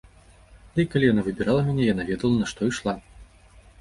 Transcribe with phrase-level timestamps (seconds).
[0.77, 2.93] Ды і калі яна выбірала мяне, яна ведала на што ішла.